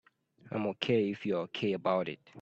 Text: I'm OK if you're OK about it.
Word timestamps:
I'm 0.51 0.65
OK 0.67 1.11
if 1.11 1.25
you're 1.27 1.41
OK 1.41 1.73
about 1.73 2.09
it. 2.09 2.19